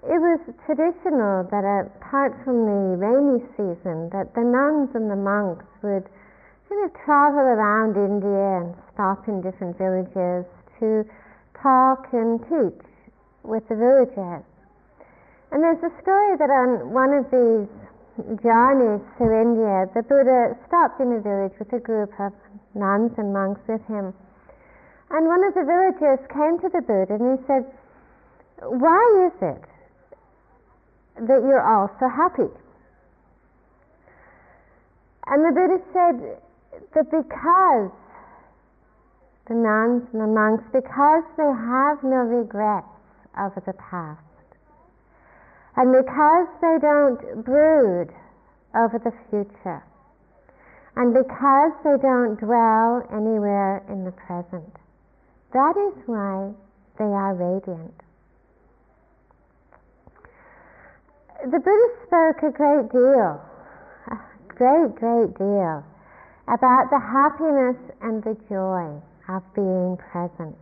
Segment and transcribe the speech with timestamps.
[0.00, 5.66] it was traditional that apart from the rainy season, that the nuns and the monks
[5.82, 6.06] would
[6.70, 10.46] kind of travel around India and stop in different villages
[10.78, 11.04] to
[11.58, 12.86] talk and teach
[13.42, 14.46] with the villagers.
[15.50, 17.68] And there's a story that on one of these
[18.40, 22.32] journeys through India, the Buddha stopped in a village with a group of
[22.78, 24.14] nuns and monks with him.
[25.10, 27.66] And one of the villagers came to the Buddha and he said,
[28.62, 29.64] Why is it
[31.20, 32.50] that you're also happy?
[35.26, 36.40] And the Buddha said
[36.94, 37.92] that because
[39.46, 42.86] the nuns and the monks, because they have no regrets
[43.38, 44.22] over the past,
[45.76, 48.10] and because they don't brood
[48.74, 49.82] over the future,
[50.96, 54.74] and because they don't dwell anywhere in the present,
[55.52, 56.50] that is why
[56.98, 57.94] they are radiant.
[61.42, 63.40] The Buddha spoke a great deal,
[64.12, 65.82] a great, great deal,
[66.46, 70.58] about the happiness and the joy of being present.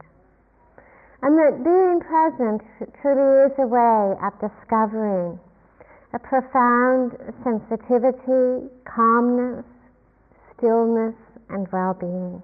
[1.20, 2.62] And that being present
[3.02, 5.40] truly is a way of discovering
[6.14, 9.66] a profound sensitivity, calmness,
[10.54, 11.16] stillness,
[11.50, 12.40] and well being.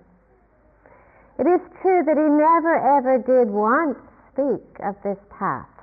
[1.39, 3.99] It is true that he never ever did once
[4.33, 5.74] speak of this path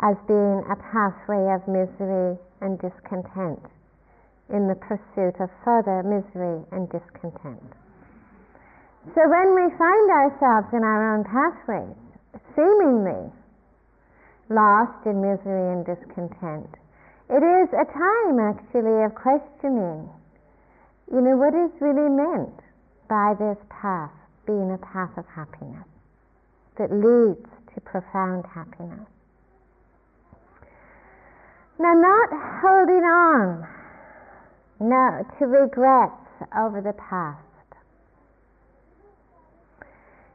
[0.00, 3.60] as being a pathway of misery and discontent
[4.48, 7.62] in the pursuit of further misery and discontent.
[9.14, 11.96] So when we find ourselves in our own pathways,
[12.56, 13.30] seemingly
[14.48, 16.68] lost in misery and discontent,
[17.30, 20.08] it is a time actually of questioning,
[21.12, 22.58] you know, what is really meant
[23.08, 24.12] by this path
[24.46, 25.86] being a path of happiness
[26.76, 29.06] that leads to profound happiness.
[31.80, 32.28] Now, not
[32.60, 33.66] holding on
[34.80, 36.12] no, to regrets
[36.56, 37.40] over the past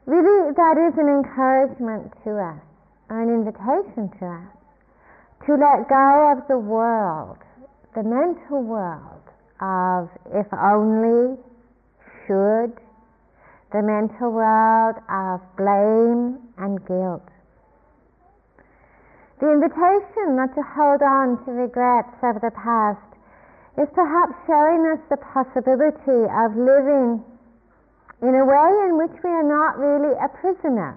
[0.06, 2.62] really that is an encouragement to us,
[3.10, 4.56] or an invitation to us
[5.46, 7.38] to let go of the world,
[7.94, 9.22] the mental world
[9.60, 11.36] of if only,
[12.26, 12.72] should,
[13.72, 17.22] the mental world of blame and guilt.
[19.38, 23.04] The invitation not to hold on to regrets of the past
[23.76, 27.20] is perhaps showing us the possibility of living
[28.22, 30.96] in a way in which we are not really a prisoner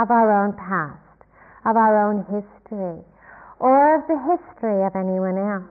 [0.00, 0.98] of our own past,
[1.64, 2.98] of our own history,
[3.60, 5.70] or of the history of anyone else.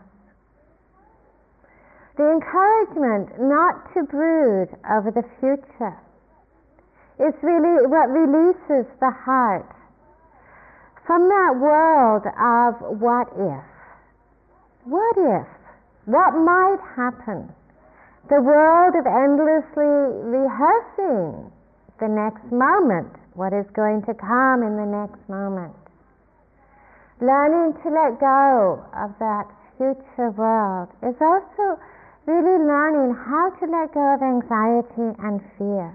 [2.15, 5.97] The encouragement not to brood over the future
[7.19, 9.67] is really what releases the heart
[11.11, 12.71] from that world of
[13.03, 13.67] what if.
[14.87, 15.47] What if?
[16.07, 17.51] What might happen?
[18.31, 19.91] the world of endlessly
[20.23, 21.51] rehearsing
[21.99, 25.75] the next moment, what is going to come in the next moment.
[27.19, 31.75] Learning to let go of that future world is also
[32.25, 35.91] really learning how to let go of anxiety and fear.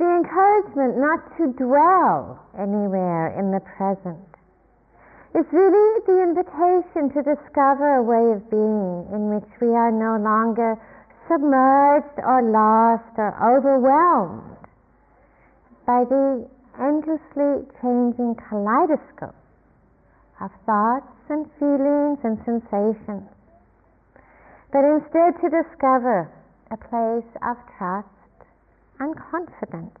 [0.00, 4.24] The encouragement not to dwell anywhere in the present.
[5.34, 10.16] It's really the invitation to discover a way of being in which we are no
[10.16, 10.80] longer
[11.28, 14.56] submerged or lost or overwhelmed
[15.84, 16.48] by the
[16.80, 19.36] endlessly changing kaleidoscope
[20.40, 23.28] of thoughts and feelings and sensations,
[24.72, 26.32] but instead to discover
[26.70, 28.08] a place of trust
[29.00, 29.98] and confidence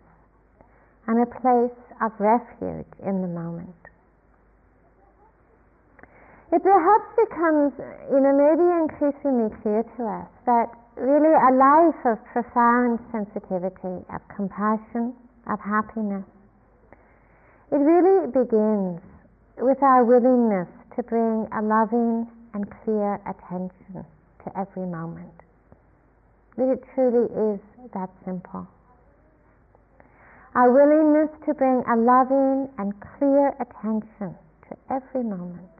[1.06, 3.74] and a place of refuge in the moment
[6.52, 7.72] it perhaps becomes,
[8.10, 10.66] you know, maybe increasingly clear to us that
[10.96, 15.14] really a life of profound sensitivity, of compassion,
[15.46, 16.26] of happiness,
[17.70, 19.00] it really begins
[19.58, 24.04] with our willingness to bring a loving and clear attention
[24.42, 25.30] to every moment.
[26.56, 27.60] That it truly is
[27.94, 28.66] that simple.
[30.54, 34.34] Our willingness to bring a loving and clear attention
[34.68, 35.70] to every moment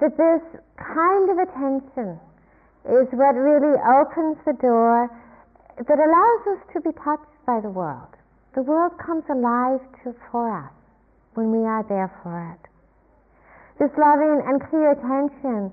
[0.00, 0.42] that this
[0.76, 2.20] kind of attention
[2.88, 5.08] is what really opens the door
[5.76, 8.08] that allows us to be touched by the world.
[8.54, 10.72] The world comes alive to, for us
[11.34, 12.70] when we are there for it.
[13.78, 15.72] This loving and clear attention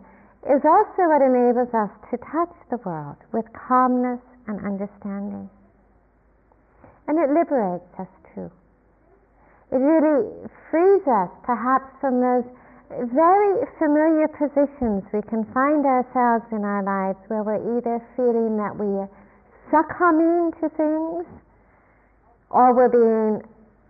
[0.51, 5.49] is also what enables us to touch the world with calmness and understanding.
[7.07, 8.51] And it liberates us too.
[9.71, 12.45] It really frees us perhaps from those
[12.89, 18.77] very familiar positions we can find ourselves in our lives where we're either feeling that
[18.77, 19.09] we are
[19.73, 21.25] succumbing to things
[22.51, 23.41] or we're being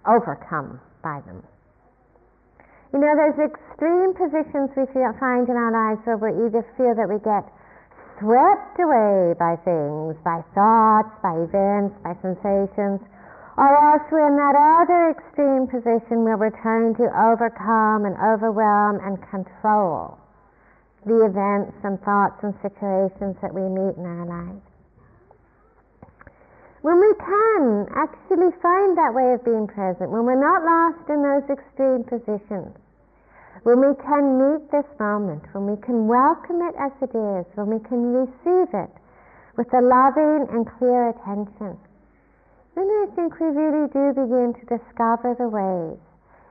[0.08, 1.44] overcome by them.
[2.94, 6.96] You know, those extreme positions we feel, find in our lives where we either feel
[6.96, 7.44] that we get
[8.20, 13.02] swept away by things, by thoughts, by events, by sensations,
[13.58, 18.98] or else we're in that other extreme position where we're trying to overcome and overwhelm
[19.06, 20.18] and control
[21.06, 24.64] the events and thoughts and situations that we meet in our lives.
[26.82, 31.24] When we can actually find that way of being present, when we're not lost in
[31.24, 32.76] those extreme positions,
[33.62, 37.70] when we can meet this moment, when we can welcome it as it is, when
[37.70, 38.90] we can receive it
[39.56, 41.78] with a loving and clear attention,
[42.76, 46.02] then I think we really do begin to discover the ways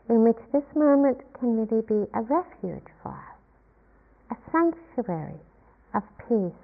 [0.08, 3.38] in which this moment can really be a refuge for us,
[4.30, 5.40] a sanctuary
[5.94, 6.62] of peace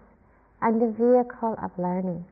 [0.63, 2.25] and a vehicle of learning.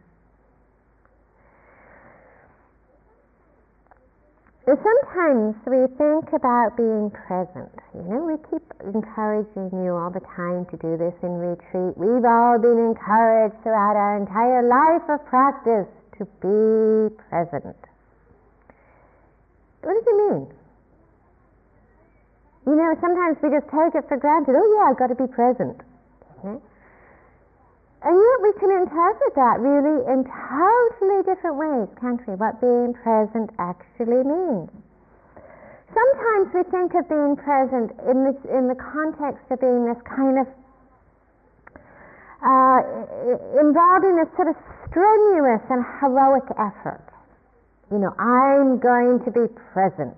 [4.66, 7.70] Sometimes we think about being present.
[7.94, 11.94] You know, we keep encouraging you all the time to do this in retreat.
[11.94, 15.86] We've all been encouraged throughout our entire life of practice
[16.18, 17.78] to be present.
[19.86, 20.50] What does it mean?
[22.66, 24.58] You know, sometimes we just take it for granted.
[24.58, 25.78] Oh, yeah, I've got to be present.
[28.06, 32.38] And yet we can interpret that really in totally different ways, can't we?
[32.38, 34.70] What being present actually means.
[35.90, 40.38] Sometimes we think of being present in this in the context of being this kind
[40.38, 40.46] of
[42.46, 42.78] uh,
[43.58, 44.56] involving a sort of
[44.86, 47.02] strenuous and heroic effort.
[47.90, 50.14] You know, I'm going to be present.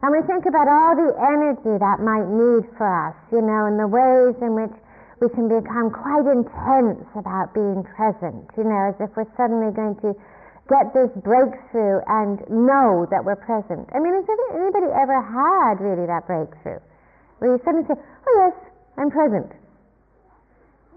[0.00, 3.76] And we think about all the energy that might need for us, you know, and
[3.76, 4.72] the ways in which
[5.22, 9.94] we can become quite intense about being present, you know, as if we're suddenly going
[10.02, 10.18] to
[10.66, 13.86] get this breakthrough and know that we're present.
[13.94, 16.82] I mean, has anybody ever had really that breakthrough?
[17.38, 18.54] Where you suddenly say, oh yes,
[18.98, 19.46] I'm present.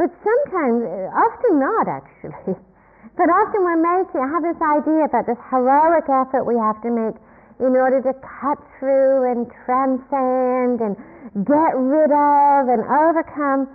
[0.01, 2.57] But sometimes, uh, often not actually.
[3.15, 6.91] But often we're making, I have this idea about this heroic effort we have to
[6.91, 7.15] make
[7.63, 10.99] in order to cut through and transcend and
[11.47, 13.71] get rid of and overcome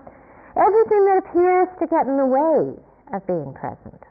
[0.57, 2.75] everything that appears to get in the way
[3.13, 4.03] of being present.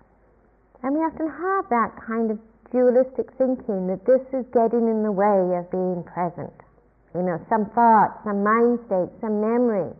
[0.83, 2.39] And we often have that kind of
[2.71, 6.53] dualistic thinking that this is getting in the way of being present.
[7.15, 9.91] You know, some thought, some mind state, some memory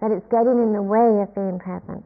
[0.00, 2.04] that it's getting in the way of being present.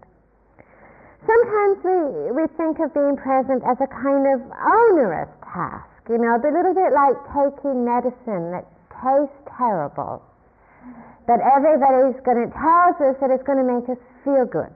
[1.27, 6.37] Sometimes we, we think of being present as a kind of onerous task, you know,
[6.37, 8.67] a little bit like taking medicine that
[9.03, 10.23] tastes terrible,
[11.29, 14.73] that everybody's going to tell us that it's going to make us feel good.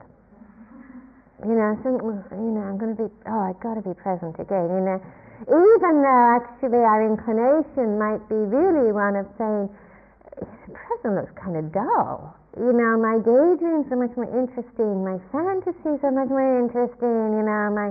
[1.43, 4.39] You know, so, you know, I'm going to be, oh, I've got to be present
[4.39, 4.99] again, you know.
[5.43, 9.67] Even though actually our inclination might be really one of saying,
[10.71, 15.97] present looks kind of dull you know, my daydreams are much more interesting, my fantasies
[16.05, 17.89] are much more interesting, you know, my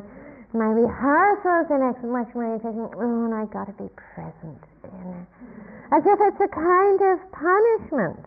[0.54, 2.86] my rehearsals are much more interesting.
[2.94, 5.26] Oh, and I've got to be present, you know,
[5.90, 8.22] as if it's a kind of punishment.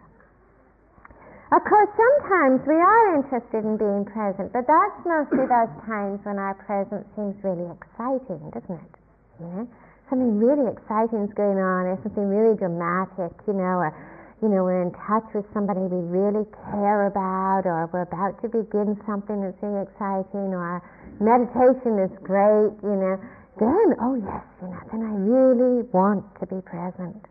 [1.54, 6.42] Of course, sometimes we are interested in being present, but that's mostly those times when
[6.42, 8.94] our presence seems really exciting, doesn't it?
[9.40, 9.64] You know,
[10.10, 13.94] something really exciting is going on, or something really dramatic, you know, or
[14.42, 18.50] you know, we're in touch with somebody we really care about, or we're about to
[18.50, 20.82] begin something that's really exciting, or
[21.22, 23.16] meditation is great, you know,
[23.62, 27.22] then, oh yes, you know, then I really want to be present.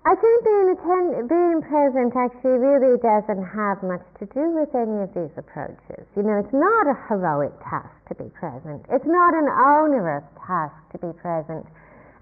[0.00, 5.04] I think being, attend- being present actually really doesn't have much to do with any
[5.04, 6.08] of these approaches.
[6.16, 8.80] You know, it's not a heroic task to be present.
[8.88, 11.66] It's not an onerous task to be present.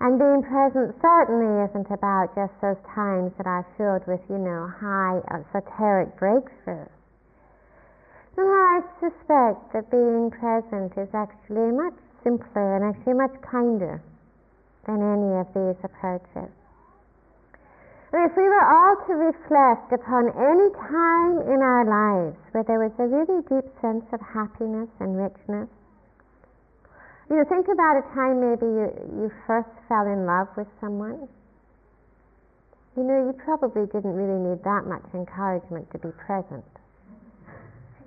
[0.03, 4.67] And being present certainly isn't about just those times that are filled with, you know,
[4.67, 6.91] high esoteric breakthroughs.
[8.35, 11.95] Somehow I suspect that being present is actually much
[12.25, 14.03] simpler and actually much kinder
[14.87, 16.51] than any of these approaches.
[18.13, 22.81] And if we were all to reflect upon any time in our lives where there
[22.81, 25.69] was a really deep sense of happiness and richness,
[27.29, 31.29] you know, think about a time maybe you, you first fell in love with someone.
[32.97, 36.65] You know, you probably didn't really need that much encouragement to be present.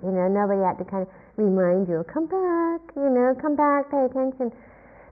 [0.02, 3.86] You know, nobody had to kind of remind you, come back, you know, come back,
[3.94, 4.50] pay attention.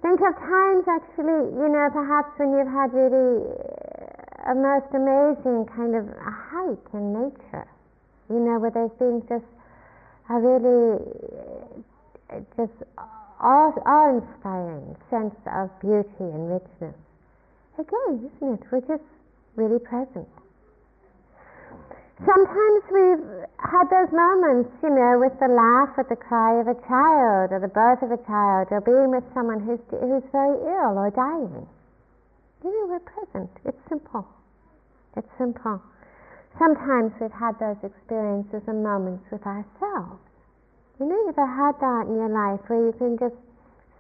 [0.03, 3.47] Think of times actually, you know, perhaps when you've had really
[4.47, 7.69] a most amazing kind of hike in nature,
[8.29, 9.45] you know, where there's been just
[10.31, 11.01] a really
[12.31, 12.73] uh, just
[13.41, 16.97] awe-inspiring sense of beauty and richness.
[17.79, 18.67] Again, isn't it?
[18.71, 19.05] We're just
[19.57, 20.29] really present.
[22.21, 23.25] Sometimes we've
[23.65, 27.61] had those moments, you know, with the laugh or the cry of a child, or
[27.61, 31.67] the birth of a child, or being with someone who's, who's very ill or dying.
[32.63, 33.51] Know, we're present.
[33.65, 34.27] It's simple.
[35.17, 35.81] It's simple.
[36.59, 40.21] Sometimes we've had those experiences and moments with ourselves.
[40.99, 43.37] You know, you've ever had that in your life where you can just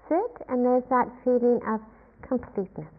[0.09, 1.81] sit and there's that feeling of
[2.21, 2.93] completeness.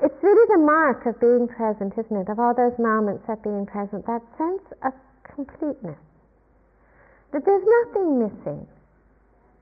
[0.00, 2.28] It's really the mark of being present, isn't it?
[2.28, 5.98] Of all those moments of being present, that sense of completeness.
[7.32, 8.66] That there's nothing missing.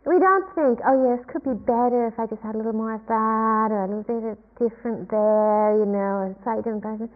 [0.07, 2.95] We don't think, oh yes, could be better if I just had a little more
[2.95, 7.11] of that, or a little bit different there, you know, a different impression.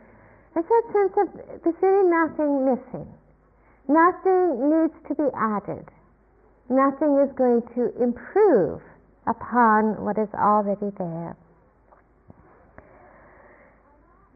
[0.56, 1.26] It's that sense of
[1.62, 3.06] there's really nothing missing.
[3.86, 5.86] Nothing needs to be added.
[6.68, 8.82] Nothing is going to improve
[9.26, 11.36] upon what is already there.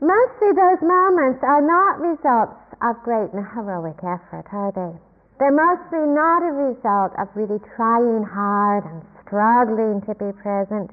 [0.01, 5.14] Mostly those moments are not results of great and heroic effort, are they?
[5.39, 10.91] They're mostly not a result of really trying hard and struggling to be present.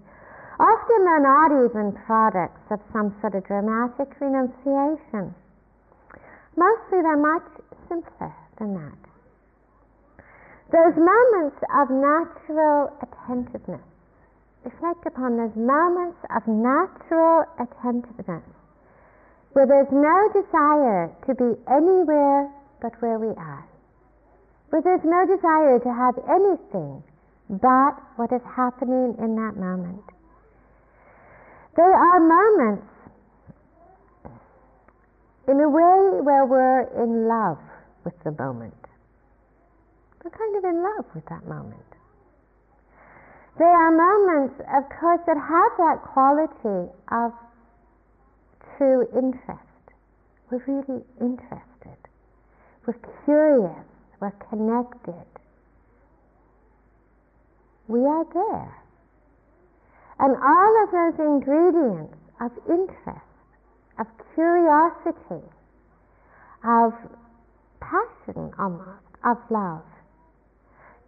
[0.59, 5.33] Often they're not even products of some sort of dramatic renunciation.
[6.57, 7.47] Mostly they're much
[7.87, 9.01] simpler than that.
[10.71, 13.81] Those moments of natural attentiveness.
[14.63, 18.43] Reflect upon those moments of natural attentiveness
[19.53, 22.49] where there's no desire to be anywhere
[22.81, 23.65] but where we are,
[24.71, 27.03] where there's no desire to have anything
[27.49, 30.03] but what is happening in that moment.
[31.75, 32.87] There are moments
[35.47, 37.59] in a way where we're in love
[38.05, 38.73] with the moment.
[40.23, 41.83] We're kind of in love with that moment.
[43.57, 47.33] There are moments, of course, that have that quality of
[48.77, 49.67] true interest.
[50.49, 51.99] We're really interested.
[52.87, 53.90] We're curious.
[54.21, 55.25] We're connected.
[57.87, 58.77] We are there.
[60.19, 63.25] And all of those ingredients of interest,
[63.97, 65.43] of curiosity,
[66.63, 66.93] of
[67.79, 69.81] passion almost, of love,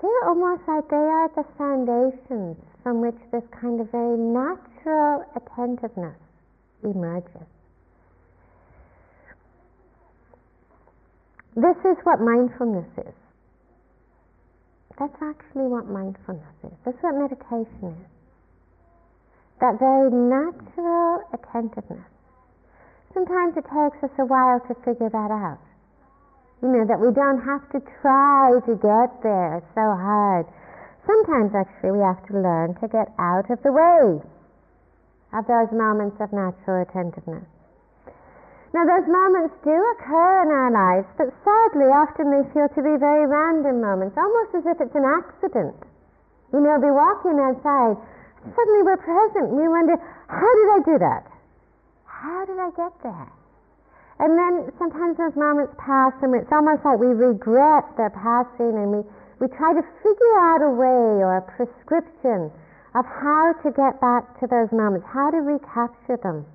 [0.02, 6.18] they're almost like they are the foundations from which this kind of very natural attentiveness
[6.84, 7.53] emerges.
[11.56, 13.14] This is what mindfulness is.
[14.98, 16.74] That's actually what mindfulness is.
[16.86, 18.10] That's what meditation is.
[19.62, 22.10] That very natural attentiveness.
[23.14, 25.62] Sometimes it takes us a while to figure that out.
[26.62, 30.50] You know, that we don't have to try to get there so hard.
[31.06, 34.24] Sometimes actually we have to learn to get out of the way
[35.38, 37.46] of those moments of natural attentiveness.
[38.74, 42.98] Now, those moments do occur in our lives, but sadly, often they feel to be
[42.98, 45.78] very random moments, almost as if it's an accident.
[46.50, 48.02] You know, be walking outside,
[48.42, 49.94] suddenly we're present, we wonder,
[50.26, 51.24] how did I do that?
[52.10, 53.30] How did I get there?
[54.18, 58.90] And then sometimes those moments pass, and it's almost like we regret their passing, and
[58.90, 59.02] we,
[59.38, 62.50] we try to figure out a way or a prescription
[62.98, 66.46] of how to get back to those moments, how to recapture them.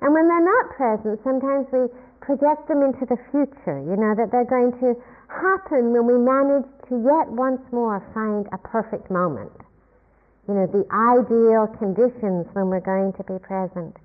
[0.00, 1.90] And when they're not present, sometimes we
[2.20, 4.94] project them into the future, you know, that they're going to
[5.26, 9.52] happen when we manage to yet once more find a perfect moment.
[10.46, 13.96] You know, the ideal conditions when we're going to be present.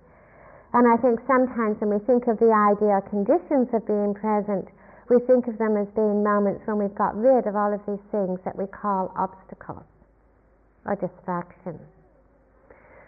[0.73, 4.67] And I think sometimes when we think of the ideal conditions of being present,
[5.09, 8.01] we think of them as being moments when we've got rid of all of these
[8.09, 9.85] things that we call obstacles
[10.85, 11.85] or distractions.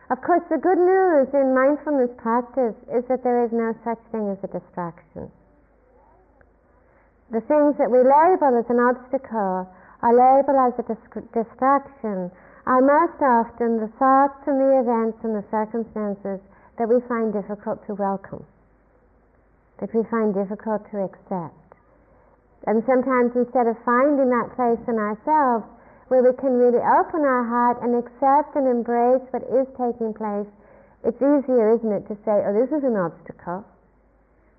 [0.10, 4.30] Of course, the good news in mindfulness practice is that there is no such thing
[4.30, 5.32] as a distraction.
[7.34, 9.66] The things that we label as an obstacle
[10.06, 10.86] or label as a
[11.34, 12.30] distraction
[12.70, 16.38] are most often the thoughts and the events and the circumstances
[16.78, 18.46] that we find difficult to welcome,
[19.82, 21.66] that we find difficult to accept.
[22.68, 25.66] And sometimes instead of finding that place in ourselves,
[26.08, 30.48] where we can really open our heart and accept and embrace what is taking place,
[31.04, 33.66] it's easier, isn't it, to say, oh, this is an obstacle,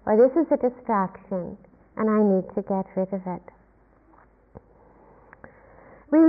[0.06, 1.58] or this is a distraction,
[1.96, 3.46] and I need to get rid of it.
[6.10, 6.22] We,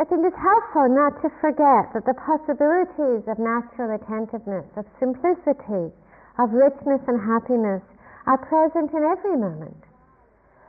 [0.00, 5.92] I think it's helpful not to forget that the possibilities of natural attentiveness, of simplicity,
[6.40, 7.82] of richness and happiness
[8.26, 9.76] are present in every moment.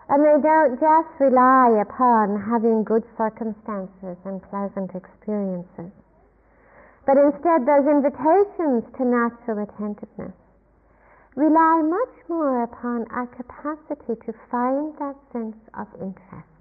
[0.07, 5.89] And they don't just rely upon having good circumstances and pleasant experiences.
[7.05, 10.33] But instead, those invitations to natural attentiveness
[11.35, 16.53] rely much more upon our capacity to find that sense of interest.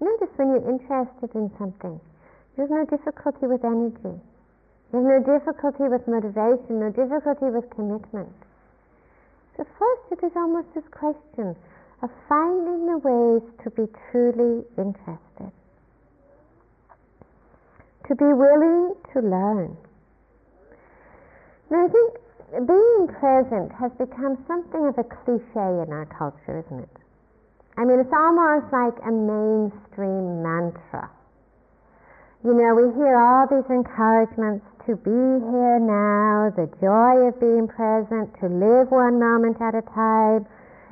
[0.00, 2.00] Notice when you're interested in something,
[2.56, 4.18] there's no difficulty with energy.
[4.92, 8.34] There's no difficulty with motivation, no difficulty with commitment.
[9.56, 11.54] So first it is almost this question
[12.02, 15.52] of finding the ways to be truly interested.
[18.08, 19.76] To be willing to learn.
[21.70, 22.14] Now I think
[22.66, 26.96] being present has become something of a cliche in our culture, isn't it?
[27.78, 31.08] I mean, it's almost like a mainstream mantra.
[32.42, 37.68] You know, we hear all these encouragements to be here now, the joy of being
[37.68, 40.48] present, to live one moment at a time,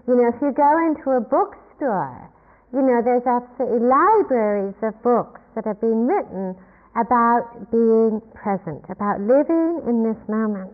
[0.09, 2.33] you know, if you go into a bookstore,
[2.73, 6.57] you know, there's absolutely libraries of books that have been written
[6.97, 10.73] about being present, about living in this moment.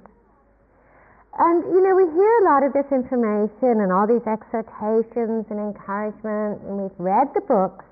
[1.35, 5.59] And, you know, we hear a lot of this information and all these exhortations and
[5.59, 7.85] encouragement, and we've read the books,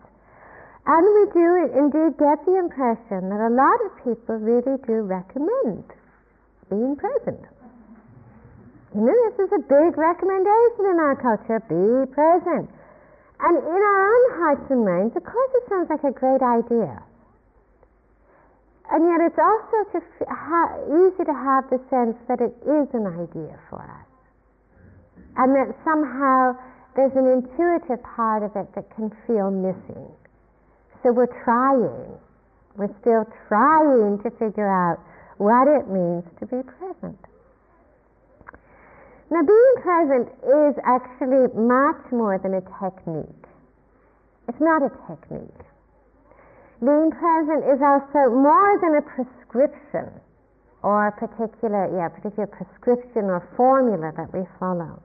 [0.86, 5.82] and we do indeed get the impression that a lot of people really do recommend
[6.70, 7.51] being present.
[8.94, 12.68] You know, this is a big recommendation in our culture be present.
[13.40, 17.02] And in our own hearts and minds, of course, it sounds like a great idea.
[18.92, 23.08] And yet, it's also to ha- easy to have the sense that it is an
[23.08, 24.08] idea for us.
[25.40, 26.52] And that somehow
[26.94, 30.12] there's an intuitive part of it that can feel missing.
[31.02, 32.20] So we're trying.
[32.76, 35.00] We're still trying to figure out
[35.38, 37.18] what it means to be present.
[39.32, 43.48] Now, being present is actually much more than a technique.
[44.46, 45.64] It's not a technique.
[46.84, 50.12] Being present is also more than a prescription
[50.84, 55.00] or a particular, yeah, particular prescription or formula that we follow.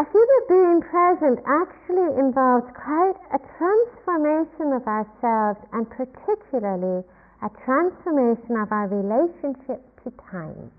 [0.00, 7.04] I feel that being present actually involves quite a transformation of ourselves and particularly
[7.44, 10.72] a transformation of our relationship to time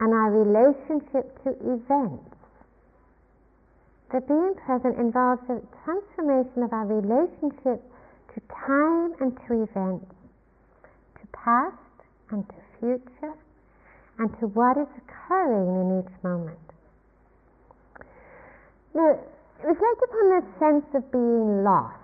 [0.00, 2.24] and our relationship to events.
[4.12, 7.82] That being present involves a transformation of our relationship
[8.34, 10.14] to time and to events,
[11.20, 11.76] to past
[12.30, 13.34] and to future,
[14.18, 16.58] and to what is occurring in each moment.
[18.94, 19.18] Now,
[19.62, 21.96] reflect upon this sense of being lost.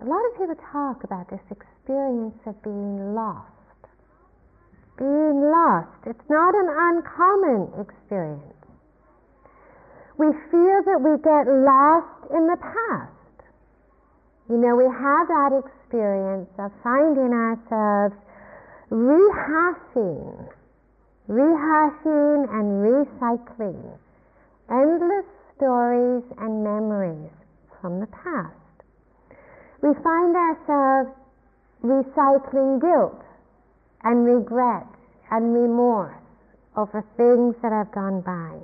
[0.00, 3.51] A lot of people talk about this experience of being lost
[5.02, 5.98] being lost.
[6.06, 8.54] It's not an uncommon experience.
[10.14, 13.10] We feel that we get lost in the past.
[14.46, 18.14] You know, we have that experience of finding ourselves
[18.94, 20.46] rehashing,
[21.26, 23.98] rehashing and recycling
[24.70, 27.34] endless stories and memories
[27.80, 28.54] from the past.
[29.82, 31.10] We find ourselves
[31.82, 33.18] recycling guilt
[34.04, 34.86] and regret
[35.30, 36.16] and remorse
[36.76, 38.58] over things that have gone by.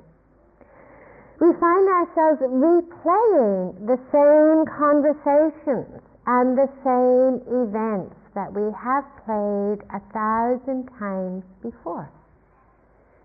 [1.41, 9.81] We find ourselves replaying the same conversations and the same events that we have played
[9.95, 12.11] a thousand times before.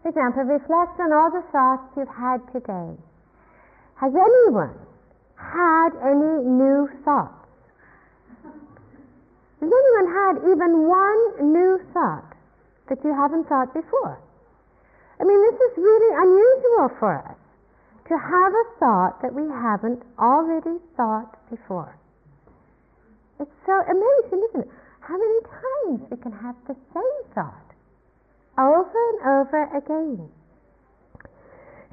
[0.04, 2.96] For example, reflect on all the thoughts you've had today.
[3.96, 4.76] Has anyone
[5.36, 7.43] had any new thoughts?
[9.64, 12.36] Has anyone had even one new thought
[12.90, 14.20] that you haven't thought before?
[15.22, 17.40] I mean, this is really unusual for us
[18.10, 21.96] to have a thought that we haven't already thought before.
[23.40, 24.72] It's so amazing, isn't it?
[25.00, 27.64] How many times we can have the same thought
[28.58, 30.30] over and over again.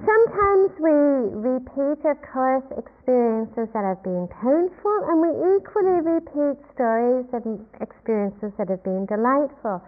[0.01, 0.97] Sometimes we
[1.45, 8.53] repeat, of course, experiences that have been painful, and we equally repeat stories and experiences
[8.57, 9.83] that have been delightful.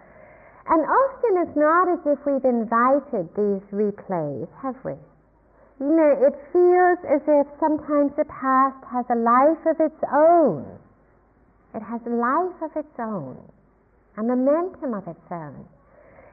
[0.69, 4.93] And often it's not as if we've invited these replays, have we?
[5.81, 10.77] You know, it feels as if sometimes the past has a life of its own.
[11.73, 13.41] It has a life of its own,
[14.17, 15.65] a momentum of its own.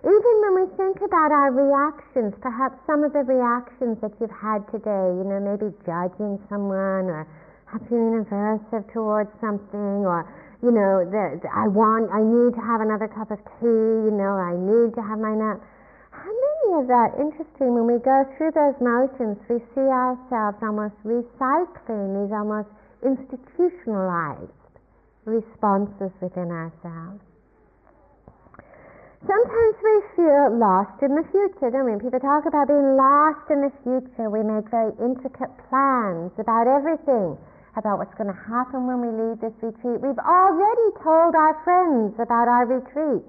[0.00, 4.64] Even when we think about our reactions, perhaps some of the reactions that you've had
[4.72, 7.28] today, you know, maybe judging someone or
[7.88, 10.24] feeling aversive towards something, or
[10.62, 14.36] you know, that I want, I need to have another cup of tea, you know,
[14.36, 15.60] I need to have my nap.
[16.12, 20.96] How many of that, interesting, when we go through those motions, we see ourselves almost
[21.04, 22.68] recycling these almost
[23.00, 24.52] institutionalized
[25.24, 27.24] responses within ourselves.
[29.20, 32.00] Sometimes we feel lost in the future, don't we?
[32.00, 34.32] People talk about being lost in the future.
[34.32, 37.36] We make very intricate plans about everything
[37.76, 40.00] about what's going to happen when we leave this retreat.
[40.02, 43.28] We've already told our friends about our retreat.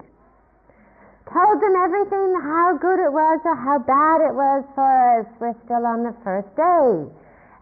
[1.30, 5.26] Told them everything, how good it was or how bad it was for us.
[5.38, 7.06] We're still on the first day.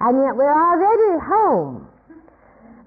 [0.00, 1.89] And yet we're already home.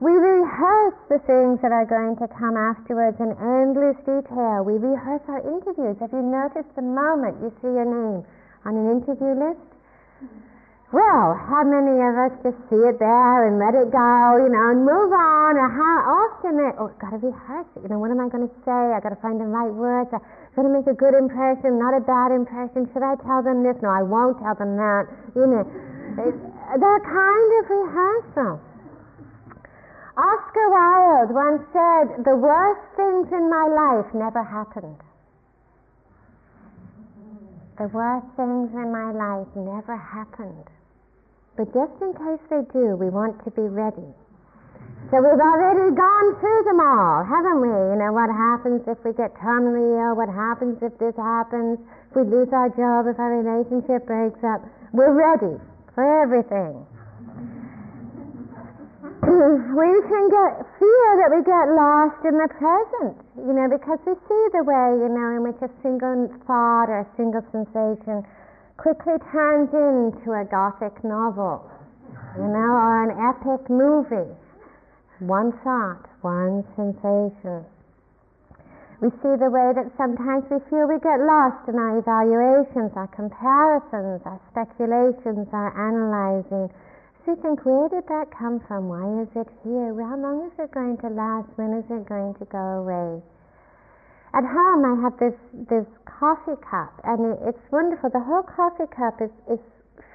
[0.04, 4.68] We rehearse the things that are going to come afterwards in endless detail.
[4.68, 5.96] We rehearse our interviews.
[6.04, 8.28] Have you noticed the moment you see your name
[8.68, 9.64] on an interview list?
[10.92, 14.76] Well, how many of us just see it there and let it go, you know,
[14.76, 15.56] and move on?
[15.56, 17.88] Or how often it, oh, got to rehearse it.
[17.88, 18.76] You know, what am I going to say?
[18.76, 20.12] I got to find the right words.
[20.12, 20.20] I
[20.52, 22.92] got to make a good impression, not a bad impression.
[22.92, 23.80] Should I tell them this?
[23.80, 25.08] No, I won't tell them that.
[25.32, 28.73] You know, that kind of rehearsal.
[30.16, 35.02] Oscar Wilde once said, "The worst things in my life never happened."
[37.78, 40.70] The worst things in my life never happened.
[41.56, 44.14] But just in case they do, we want to be ready.
[45.10, 47.68] So we've already gone through them all, haven't we?
[47.68, 50.16] You know, what happens if we get terminally ill?
[50.16, 51.80] What happens if this happens?
[52.10, 53.08] If we lose our job?
[53.08, 54.62] If our relationship breaks up?
[54.94, 55.60] We're ready
[55.94, 56.86] for everything.
[59.34, 63.98] Mm, we can get fear that we get lost in the present, you know, because
[64.06, 68.22] we see the way, you know, in which a single thought or a single sensation
[68.78, 71.66] quickly turns into a gothic novel,
[72.38, 74.30] you know, or an epic movie.
[75.18, 77.66] One thought, one sensation.
[79.02, 83.10] We see the way that sometimes we feel we get lost in our evaluations, our
[83.10, 86.70] comparisons, our speculations, our analyzing.
[87.26, 88.90] So think, where did that come from?
[88.90, 89.96] Why is it here?
[89.96, 91.48] How long is it going to last?
[91.56, 93.24] When is it going to go away?
[94.34, 95.38] At home, I have this
[95.70, 98.10] this coffee cup, and it's wonderful.
[98.10, 99.60] The whole coffee cup is is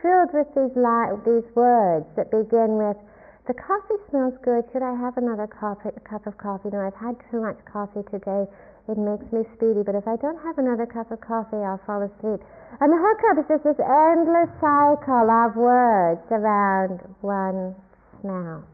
[0.03, 2.99] filled with these li- these words that begin with,
[3.47, 4.69] "The coffee smells good.
[4.73, 6.69] Should I have another coffee, cup of coffee?
[6.69, 8.47] No, I've had too much coffee today.
[8.89, 9.83] It makes me speedy.
[9.83, 12.41] But if I don't have another cup of coffee, I'll fall asleep."
[12.81, 17.77] And the whole cup is just this endless cycle of words around one
[18.21, 18.65] smell.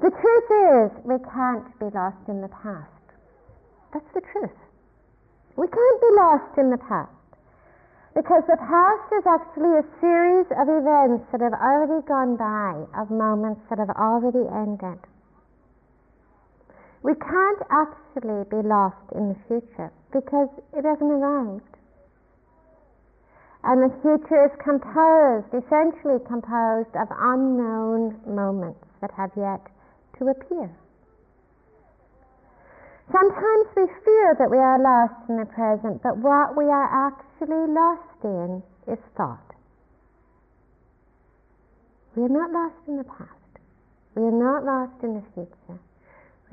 [0.00, 2.90] The truth is, we can't be lost in the past.
[3.92, 4.58] That's the truth.
[5.54, 7.10] We can't be lost in the past.
[8.14, 13.10] Because the past is actually a series of events that have already gone by, of
[13.10, 14.98] moments that have already ended.
[17.02, 21.66] We can't actually be lost in the future because it hasn't arrived.
[23.64, 29.66] And the future is composed, essentially composed of unknown moments that have yet
[30.18, 30.70] to appear.
[33.10, 37.66] Sometimes we feel that we are lost in the present, but what we are actually
[37.70, 39.54] lost in is thought.
[42.14, 43.58] We are not lost in the past.
[44.14, 45.80] We are not lost in the future.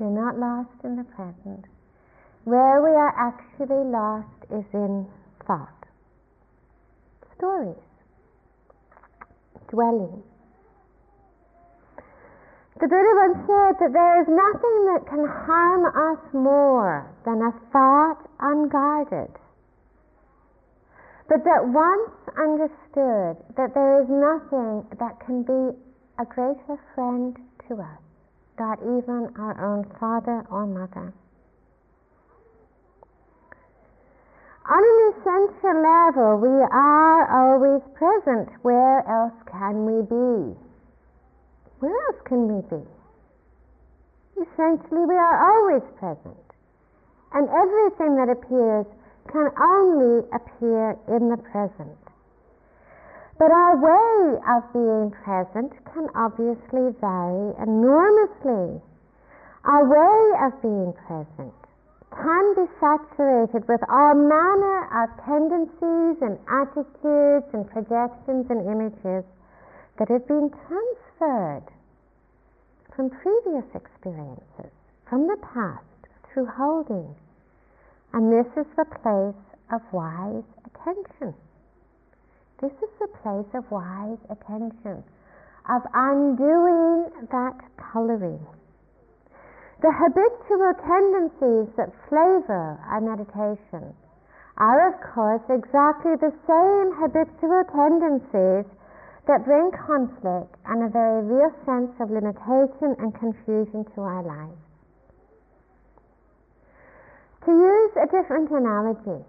[0.00, 1.66] We are not lost in the present.
[2.44, 5.06] Where we are actually lost is in
[5.46, 5.84] thought.
[7.36, 7.76] Stories.
[9.68, 10.22] Dwelling.
[12.80, 17.52] The Buddha once said that there is nothing that can harm us more than a
[17.70, 19.36] thought unguarded.
[21.28, 22.10] But that once
[22.40, 25.76] understood that there is nothing that can be
[26.18, 27.36] a greater friend
[27.68, 28.00] to us,
[28.60, 31.14] not even our own father or mother.
[34.68, 38.52] On an essential level, we are always present.
[38.60, 40.54] Where else can we be?
[41.80, 42.84] Where else can we be?
[44.36, 46.44] Essentially, we are always present.
[47.32, 48.86] And everything that appears
[49.32, 51.99] can only appear in the present.
[53.40, 58.82] But our way of being present can obviously vary enormously.
[59.64, 61.56] Our way of being present
[62.12, 69.24] can be saturated with all manner of tendencies and attitudes and projections and images
[69.96, 71.64] that have been transferred
[72.94, 74.70] from previous experiences,
[75.08, 77.16] from the past, through holding.
[78.12, 81.32] And this is the place of wise attention.
[82.60, 85.02] This is the place of wise attention,
[85.64, 88.44] of undoing that coloring.
[89.80, 93.96] The habitual tendencies that flavor our meditation
[94.58, 98.68] are, of course, exactly the same habitual tendencies
[99.24, 104.60] that bring conflict and a very real sense of limitation and confusion to our lives.
[107.48, 109.24] To use a different analogy,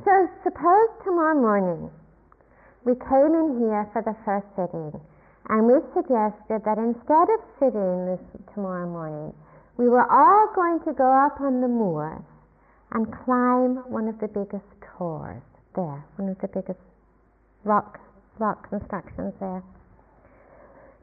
[0.00, 1.90] so suppose tomorrow morning
[2.84, 4.90] we came in here for the first sitting
[5.48, 8.22] and we suggested that instead of sitting this
[8.54, 9.34] tomorrow morning,
[9.76, 12.22] we were all going to go up on the moor
[12.92, 14.66] and climb one of the biggest
[14.98, 15.42] tors
[15.74, 16.80] there, one of the biggest
[17.64, 17.98] rock
[18.38, 19.62] rock constructions there.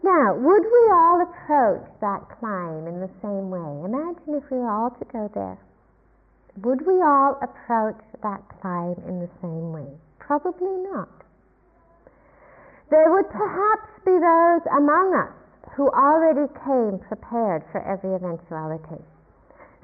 [0.04, 3.86] Now, would we all approach that climb in the same way?
[3.86, 5.58] Imagine if we were all to go there.
[6.64, 9.88] Would we all approach that climb in the same way?
[10.20, 11.10] Probably not.
[12.90, 15.34] There would perhaps be those among us
[15.78, 19.02] who already came prepared for every eventuality.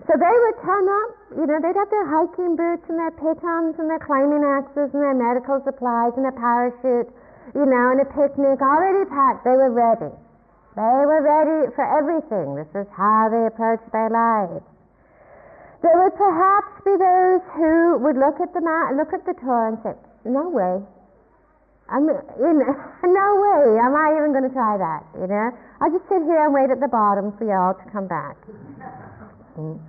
[0.06, 3.80] So they would turn up, you know, they'd have their hiking boots and their pitons
[3.80, 7.08] and their climbing axes and their medical supplies and a parachute
[7.54, 9.46] you know, and a picnic already packed.
[9.46, 10.10] They were ready.
[10.74, 12.58] They were ready for everything.
[12.58, 14.66] This is how they approached their lives.
[15.84, 19.70] There would perhaps be those who would look at the mat, look at the tor
[19.70, 19.94] and say,
[20.26, 20.82] "No way,
[21.90, 25.92] I'm, you know, no way am I even going to try that." You know, I'll
[25.92, 28.38] just sit here and wait at the bottom for y'all to come back.
[29.58, 29.80] Mm.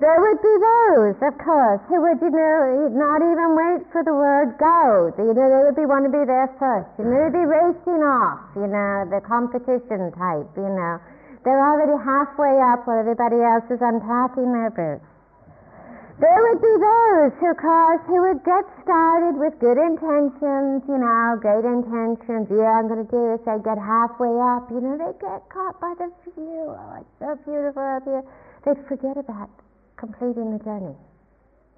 [0.00, 4.16] There would be those, of course, who would, you know, not even wait for the
[4.16, 5.12] word go.
[5.20, 6.88] You know, they would be want to be there first.
[6.96, 10.96] You know, they'd be racing off, you know, the competition type, you know.
[11.44, 15.04] They're already halfway up while everybody else is unpacking their boots.
[16.20, 21.40] There would be those, of course, who would get started with good intentions, you know,
[21.40, 22.44] great intentions.
[22.52, 23.40] Yeah, I'm going to do this.
[23.48, 26.76] They get halfway up, you know, they get caught by the view.
[26.76, 28.20] Oh, it's so beautiful up here.
[28.68, 29.48] They'd forget about
[29.96, 30.92] completing the journey.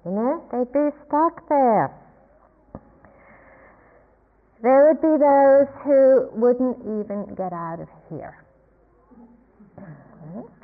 [0.03, 1.95] You know, they'd be stuck there.
[4.59, 8.43] There would be those who wouldn't even get out of here.
[9.79, 10.62] Hmm?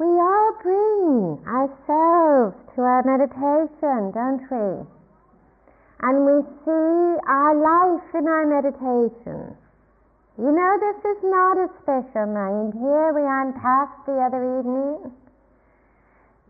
[0.00, 4.88] We all bring ourselves to our meditation, don't we?
[6.00, 9.54] And we see our life in our meditation.
[10.40, 12.72] You know, this is not a special mind.
[12.72, 15.12] Here we unpacked the other evening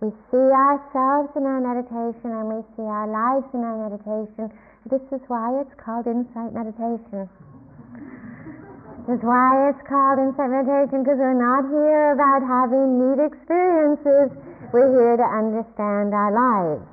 [0.01, 4.51] we see ourselves in our meditation and we see our lives in our meditation.
[4.89, 7.29] This is why it's called insight meditation.
[9.11, 14.31] This is why it's called insight meditation because we're not here about having neat experiences.
[14.71, 16.87] We're here to understand our lives.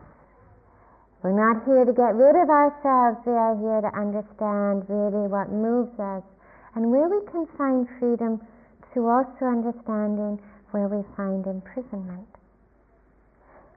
[1.22, 3.22] We're not here to get rid of ourselves.
[3.22, 6.26] We are here to understand really what moves us
[6.74, 8.42] and where we can find freedom
[8.98, 10.42] to also understanding
[10.74, 12.26] where we find imprisonment.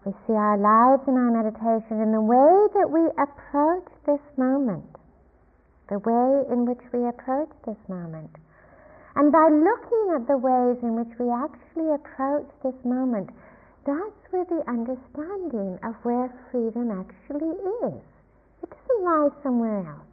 [0.09, 4.97] We see our lives in our meditation in the way that we approach this moment,
[5.91, 8.31] the way in which we approach this moment.
[9.19, 13.35] And by looking at the ways in which we actually approach this moment,
[13.83, 17.59] that's where the understanding of where freedom actually
[17.91, 17.99] is.
[18.63, 20.07] It doesn't lie somewhere else.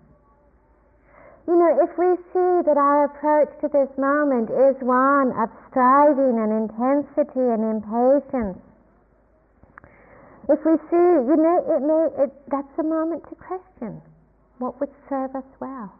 [1.46, 6.42] You know, if we see that our approach to this moment is one of striving
[6.42, 8.60] and intensity and impatience,
[10.50, 14.02] if we see, you know, it may, it, that's a moment to question
[14.60, 15.94] what would serve us well.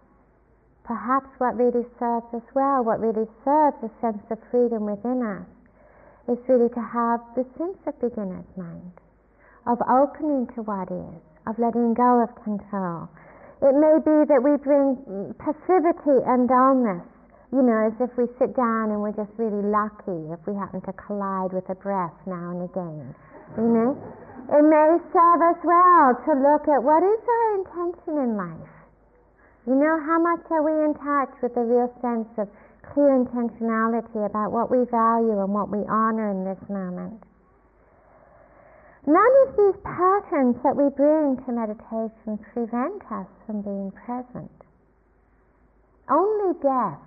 [0.84, 5.48] Perhaps what really serves us well, what really serves a sense of freedom within us,
[6.32, 8.96] is really to have the sense of beginner's mind,
[9.68, 13.08] of opening to what is, of letting go of control.
[13.62, 14.96] It may be that we bring
[15.40, 17.04] passivity and dullness,
[17.52, 20.82] you know, as if we sit down and we're just really lucky if we happen
[20.82, 23.16] to collide with a breath now and again,
[23.58, 23.98] you know?
[24.48, 28.74] It may serve us well to look at what is our intention in life.
[29.66, 32.48] You know, how much are we in touch with the real sense of
[32.94, 37.22] clear intentionality about what we value and what we honor in this moment?
[39.06, 44.52] None of these patterns that we bring to meditation prevent us from being present.
[46.10, 47.04] Only death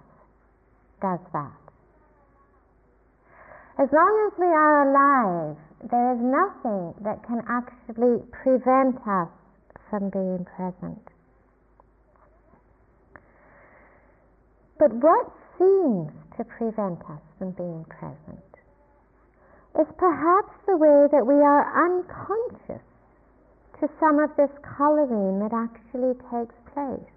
[1.00, 1.60] does that.
[3.78, 5.56] As long as we are alive,
[5.88, 9.32] there is nothing that can actually prevent us
[9.88, 11.00] from being present.
[14.78, 18.44] But what seems to prevent us from being present
[19.78, 22.84] is perhaps the way that we are unconscious
[23.80, 27.12] to some of this coloring that actually takes place.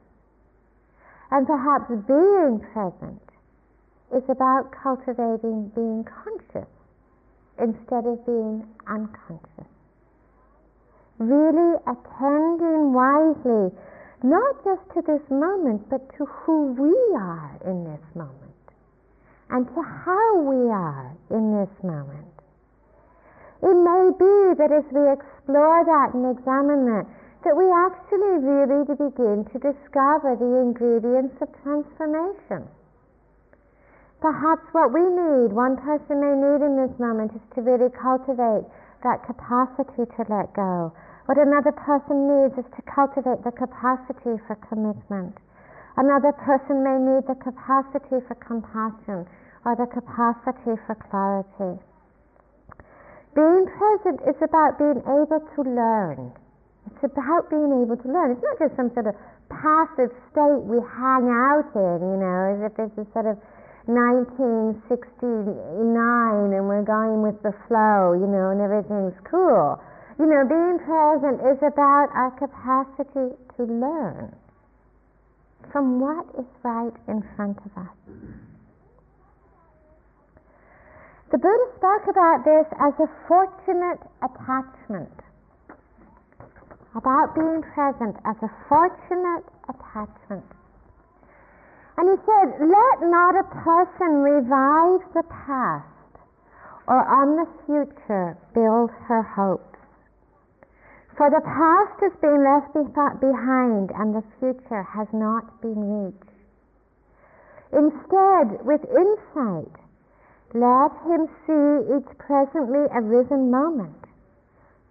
[1.31, 3.21] And perhaps being present
[4.15, 6.69] is about cultivating being conscious
[7.59, 9.69] instead of being unconscious.
[11.19, 13.71] Really attending wisely,
[14.23, 18.53] not just to this moment, but to who we are in this moment
[19.49, 22.33] and to how we are in this moment.
[23.61, 27.05] It may be that as we explore that and examine that,
[27.45, 32.67] that we actually really begin to discover the ingredients of transformation.
[34.23, 38.63] Perhaps what we need, one person may need in this moment, is to really cultivate
[39.03, 40.95] that capacity to let go.
[41.27, 45.35] What another person needs is to cultivate the capacity for commitment.
[45.99, 49.27] Another person may need the capacity for compassion
[49.67, 51.83] or the capacity for clarity.
[53.35, 56.31] Being present is about being able to learn.
[56.87, 58.39] It's about being able to learn.
[58.39, 59.19] It's not just some sort of
[59.51, 63.35] passive state we hang out in, you know, as if there's a sort of
[63.85, 69.81] 1969 and we're going with the flow, you know, and everything's cool.
[70.19, 74.33] You know, being present is about our capacity to learn
[75.71, 77.89] from what is right in front of us.
[81.31, 85.11] The Buddha spoke about this as a fortunate attachment
[86.95, 90.45] about being present as a fortunate attachment.
[91.97, 95.87] And he said, Let not a person revive the past
[96.87, 99.77] or on the future build her hopes.
[101.15, 106.29] For the past has been left behind and the future has not been reached.
[107.71, 109.75] Instead, with insight,
[110.53, 114.03] let him see each presently arisen moment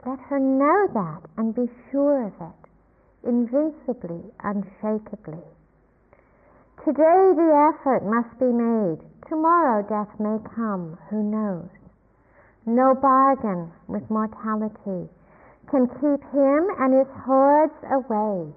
[0.05, 5.43] let her know that and be sure of it, invincibly, unshakably.
[6.85, 8.99] Today the effort must be made.
[9.29, 11.71] Tomorrow death may come, who knows?
[12.66, 15.09] No bargain with mortality
[15.71, 18.53] can keep him and his hordes away.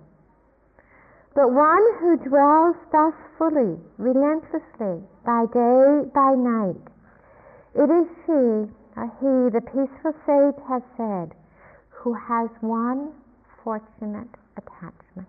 [1.36, 6.82] But one who dwells thus fully, relentlessly, by day, by night,
[7.76, 11.36] it is she or he, the peaceful sage, has said,
[11.92, 13.14] who has one
[13.64, 15.28] fortunate attachment.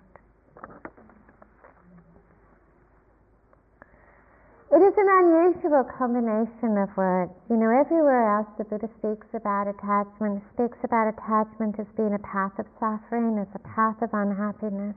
[4.67, 7.31] It is an unusual combination of words.
[7.49, 12.19] You know, everywhere else the Buddha speaks about attachment, speaks about attachment as being a
[12.19, 14.97] path of suffering, as a path of unhappiness,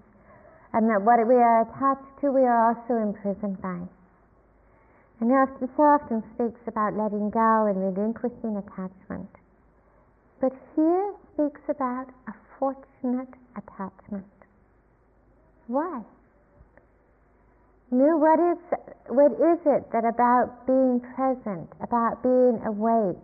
[0.73, 3.85] and that what we are attached to we are also imprisoned by.
[5.21, 9.29] And he often, so often speaks about letting go and relinquishing attachment.
[10.41, 14.33] But here speaks about a fortunate attachment.
[15.67, 16.01] Why?
[17.91, 18.57] No, what is,
[19.07, 23.17] what is it that about being present, about being awake,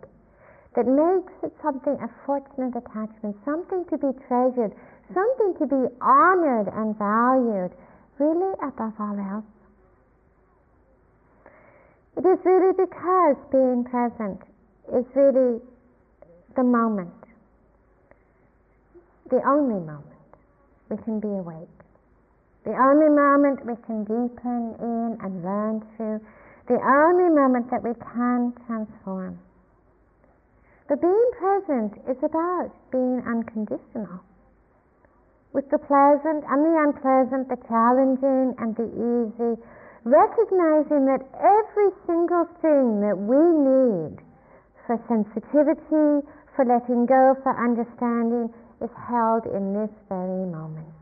[0.74, 4.74] that makes it something, a fortunate attachment, something to be treasured,
[5.14, 7.70] something to be honored and valued,
[8.18, 9.44] really above all else?
[12.16, 14.40] It is really because being present
[14.92, 15.60] is really
[16.56, 17.14] the moment,
[19.30, 20.06] the only moment
[20.88, 21.68] we can be awake,
[22.66, 26.18] the only moment we can deepen in and learn through,
[26.66, 29.38] the only moment that we can transform.
[30.90, 34.18] But being present is about being unconditional.
[35.54, 39.62] With the pleasant and the unpleasant, the challenging and the easy,
[40.02, 44.18] recognizing that every single thing that we need
[44.90, 46.26] for sensitivity,
[46.58, 48.50] for letting go, for understanding
[48.82, 50.95] is held in this very moment.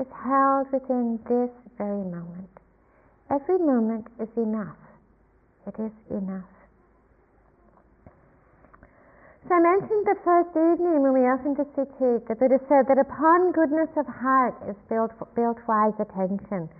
[0.00, 2.48] Is held within this very moment.
[3.28, 4.80] Every moment is enough.
[5.66, 6.48] It is enough.
[9.46, 12.96] So I mentioned the first evening when we opened the retreat, the Buddha said that
[12.96, 16.70] upon goodness of heart is built, built wise attention.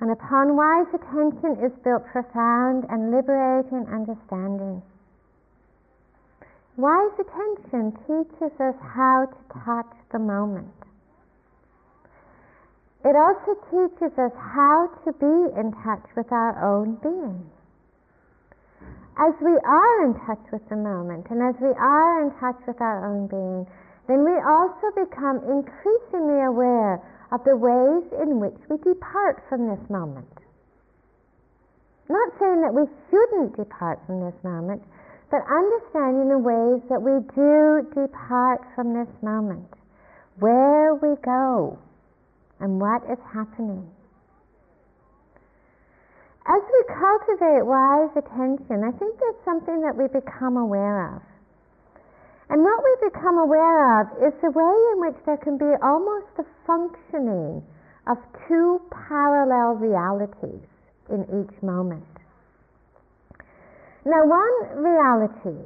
[0.00, 4.80] And upon wise attention is built profound and liberating understanding.
[6.76, 10.70] Wise attention teaches us how to touch the moment.
[13.04, 17.50] It also teaches us how to be in touch with our own being
[19.20, 22.80] as we are in touch with the moment and as we are in touch with
[22.80, 23.66] our own being,
[24.08, 26.96] then we also become increasingly aware
[27.30, 30.32] of the ways in which we depart from this moment.
[32.08, 34.82] Not saying that we shouldn't depart from this moment,
[35.30, 39.68] but understanding the ways that we do depart from this moment,
[40.40, 41.78] where we go,
[42.60, 43.88] and what is happening.
[46.50, 51.22] as we cultivate wise attention, I think there's something that we become aware of.
[52.50, 56.26] And what we become aware of is the way in which there can be almost
[56.36, 57.62] the functioning
[58.10, 60.66] of two parallel realities
[61.08, 62.02] in each moment.
[64.04, 65.62] Now, one reality,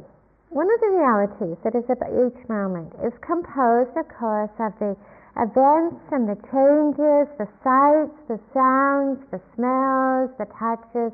[0.50, 4.92] one of the realities that is at each moment is composed, of course, of the
[5.34, 11.10] events and the changes, the sights, the sounds, the smells, the touches,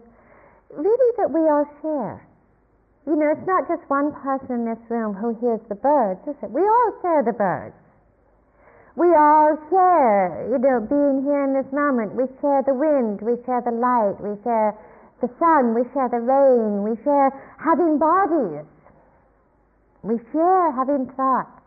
[0.77, 2.21] really that we all share.
[3.09, 6.37] You know, it's not just one person in this room who hears the birds, is
[6.43, 6.51] it?
[6.53, 7.75] We all share the birds.
[8.97, 12.13] We all share, you know, being here in this moment.
[12.13, 14.77] We share the wind, we share the light, we share
[15.23, 18.69] the sun, we share the rain, we share having bodies,
[20.03, 21.60] we share having thoughts.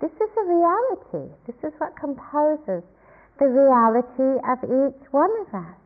[0.00, 1.32] This is a reality.
[1.46, 2.82] This is what composes
[3.38, 5.78] the reality of each one of us.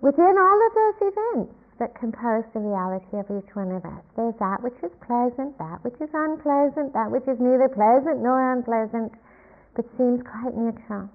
[0.00, 4.04] Within all of those events, that compose the reality of each one of us.
[4.14, 8.36] There's that which is pleasant, that which is unpleasant, that which is neither pleasant nor
[8.52, 9.16] unpleasant,
[9.74, 11.08] but seems quite neutral.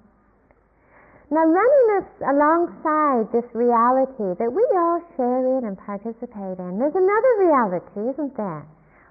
[1.30, 6.98] Now, running us alongside this reality that we all share in and participate in, there's
[6.98, 8.66] another reality, isn't there?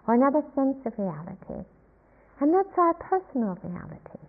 [0.07, 1.62] Or another sense of reality.
[2.45, 4.20] And that's our personal reality.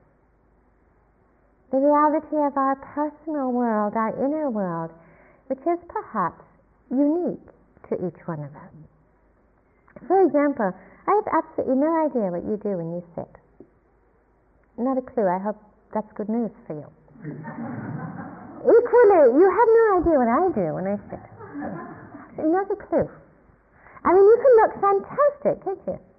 [1.68, 4.95] The reality of our personal world, our inner world,
[5.51, 6.39] which is perhaps
[6.88, 7.43] unique
[7.91, 8.72] to each one of us.
[10.07, 13.28] For example, I have absolutely no idea what you do when you sit.
[14.80, 15.28] Not a clue.
[15.28, 15.59] I hope
[15.91, 16.88] that's good news for you.
[18.63, 22.47] Equally, you have no idea what I do when I sit.
[22.47, 23.11] Not a clue.
[24.07, 26.14] I mean, you can look fantastic, can't you?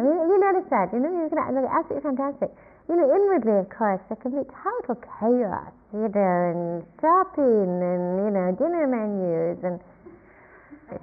[0.00, 0.88] I mean, you notice that.
[0.96, 2.48] You know, you can look absolutely fantastic.
[2.88, 8.24] You know, inwardly, of course, there can be total chaos, you know, and shopping and,
[8.24, 9.76] you know, dinner menus and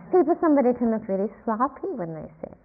[0.10, 2.58] people, somebody can look really sloppy when they sit.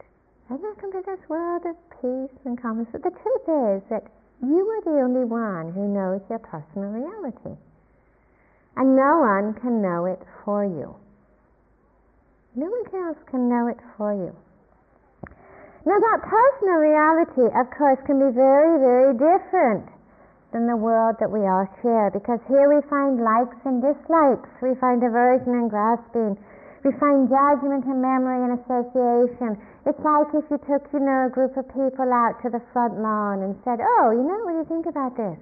[0.49, 2.89] And there can be this world of peace and calmness.
[2.97, 4.09] But the truth is that
[4.41, 7.61] you are the only one who knows your personal reality.
[8.81, 10.97] And no one can know it for you.
[12.57, 14.33] No one else can know it for you.
[15.83, 19.91] Now, that personal reality, of course, can be very, very different
[20.55, 24.79] than the world that we all share because here we find likes and dislikes, we
[24.79, 26.39] find aversion and grasping,
[26.87, 29.59] we find judgment and memory and association.
[29.83, 33.03] It's like if you took, you know, a group of people out to the front
[33.03, 35.39] lawn and said, oh, you know, what do you think about this?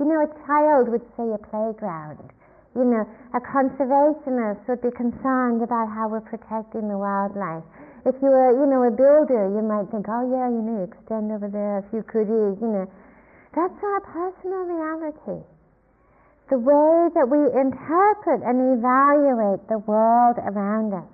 [0.00, 2.32] You know, a child would say a playground.
[2.72, 3.04] You know,
[3.36, 7.64] a conservationist would be concerned about how we're protecting the wildlife.
[8.04, 11.30] If you were, you know, a builder, you might think, oh yeah, you know, extend
[11.30, 12.86] over there a few goodies, you know.
[13.54, 15.46] That's our personal reality
[16.52, 21.08] the way that we interpret and evaluate the world around us.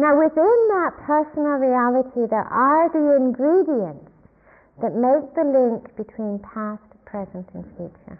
[0.00, 4.08] Now, within that personal reality, there are the ingredients
[4.80, 8.16] that make the link between past, present, and future.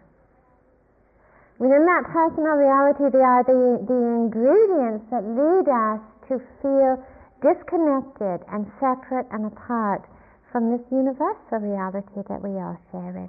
[1.57, 7.01] Within that personal reality, there are the, the ingredients that lead us to feel
[7.45, 10.09] disconnected and separate and apart
[10.49, 13.29] from this universal reality that we all share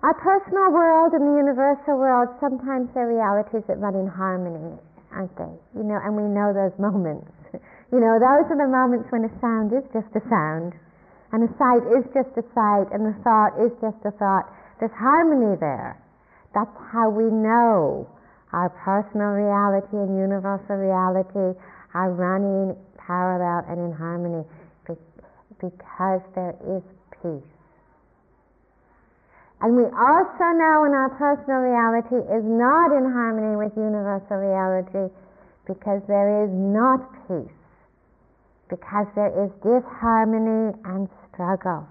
[0.00, 4.80] Our personal world and the universal world, sometimes they're realities that run in harmony,
[5.12, 5.52] aren't they?
[5.76, 7.28] You know, and we know those moments.
[7.90, 10.78] You know, those are the moments when a sound is just a sound,
[11.34, 14.46] and a sight is just a sight, and a thought is just a thought.
[14.78, 15.98] There's harmony there.
[16.54, 18.06] That's how we know
[18.54, 21.58] our personal reality and universal reality
[21.94, 24.44] are running parallel and in harmony
[25.60, 26.82] because there is
[27.20, 27.52] peace.
[29.60, 35.12] And we also know when our personal reality is not in harmony with universal reality
[35.68, 37.52] because there is not peace,
[38.72, 41.84] because there is disharmony and struggle.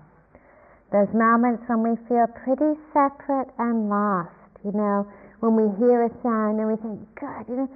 [0.91, 4.34] Those moments when we feel pretty separate and lost,
[4.66, 5.06] you know,
[5.45, 7.70] when we hear a sound and we think, God, you know,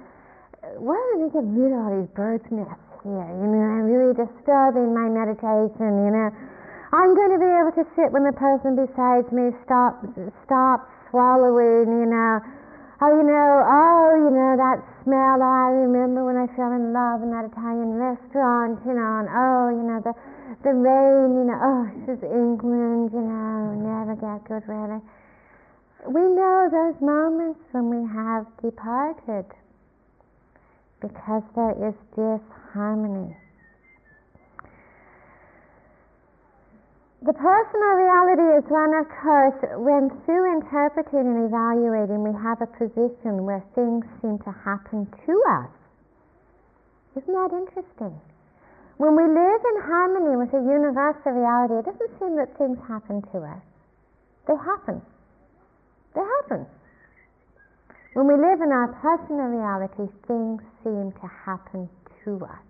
[0.80, 3.28] why don't we get rid of all these birds' nests here?
[3.28, 6.30] You know, I'm really disturbing my meditation, you know
[6.94, 10.06] I'm going to be able to sit when the person beside me stops,
[10.46, 12.38] stops swallowing, you know.
[13.02, 17.26] Oh, you know, oh, you know, that smell I remember when I fell in love
[17.26, 20.14] in that Italian restaurant, you know, and oh, you know, the
[20.62, 25.02] the rain, you know, oh, this is England, you know, never get good weather.
[26.06, 29.50] We know those moments when we have departed
[31.04, 33.36] because there is disharmony.
[37.24, 42.68] the personal reality is one, of course, when through interpreting and evaluating we have a
[42.76, 45.72] position where things seem to happen to us.
[47.16, 48.12] Isn't that interesting?
[49.00, 53.24] When we live in harmony with a universal reality, it doesn't seem that things happen
[53.32, 53.64] to us.
[54.44, 55.00] They happen.
[56.12, 56.68] They happen.
[58.14, 61.90] When we live in our personal reality, things seem to happen
[62.24, 62.64] to us.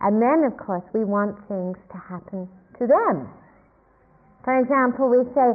[0.00, 3.30] And then, of course, we want things to happen to them.
[4.42, 5.48] For example, we say,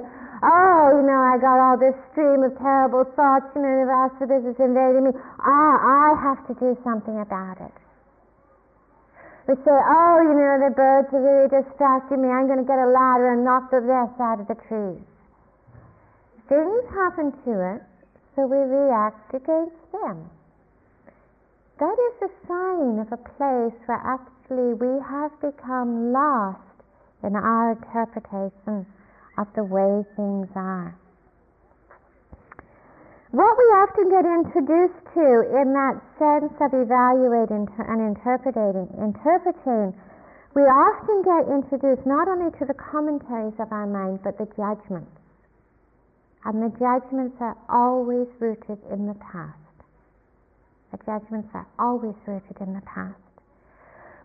[0.43, 4.15] oh, you know, I got all this stream of terrible thoughts, you know, the rest
[4.19, 5.11] of this is invading me.
[5.39, 7.75] Ah, I have to do something about it.
[9.47, 12.31] We say, oh, you know, the birds are really distracting me.
[12.31, 15.03] I'm going to get a ladder and knock the rest out of the trees.
[16.47, 17.83] Things happen to us,
[18.35, 20.29] so we react against them.
[21.79, 26.61] That is a sign of a place where actually we have become lost
[27.23, 28.85] in our interpretation
[29.37, 30.95] of the way things are.
[33.33, 35.25] What we often get introduced to
[35.57, 39.97] in that sense of evaluating and interpreting, interpreting,
[40.53, 45.22] we often get introduced not only to the commentaries of our mind, but the judgments.
[46.45, 49.57] And the judgments are always rooted in the past.
[50.91, 53.15] The judgments are always rooted in the past.